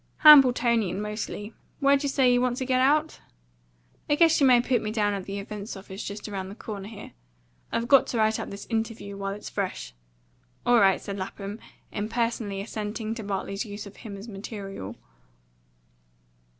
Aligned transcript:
Hambletonian 0.25 0.99
mostly. 0.99 1.53
Where'd 1.79 2.01
you 2.01 2.09
say 2.09 2.33
you 2.33 2.41
wanted 2.41 2.57
to 2.57 2.65
get 2.65 2.81
out?" 2.81 3.19
"I 4.09 4.15
guess 4.15 4.41
you 4.41 4.47
may 4.47 4.59
put 4.59 4.81
me 4.81 4.89
down 4.89 5.13
at 5.13 5.25
the 5.25 5.37
Events 5.37 5.77
Office, 5.77 6.03
just 6.03 6.27
round 6.27 6.49
the 6.49 6.55
corner 6.55 6.87
here. 6.87 7.11
I've 7.71 7.87
got 7.87 8.07
to 8.07 8.17
write 8.17 8.39
up 8.39 8.49
this 8.49 8.65
interview 8.71 9.15
while 9.15 9.33
it's 9.33 9.51
fresh." 9.51 9.93
"All 10.65 10.79
right," 10.79 10.99
said 10.99 11.19
Lapham, 11.19 11.59
impersonally 11.91 12.61
assenting 12.61 13.13
to 13.13 13.21
Bartley's 13.23 13.63
use 13.63 13.85
of 13.85 13.97
him 13.97 14.17
as 14.17 14.27
material. 14.27 14.95